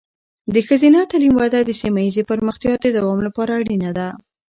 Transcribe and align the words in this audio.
د 0.53 0.55
ښځینه 0.67 0.99
تعلیم 1.11 1.33
وده 1.41 1.59
د 1.63 1.71
سیمه 1.81 1.99
ایزې 2.05 2.23
پرمختیا 2.31 2.73
د 2.79 2.85
دوام 2.97 3.19
لپاره 3.27 3.51
اړینه 3.61 3.91
ده. 3.97 4.07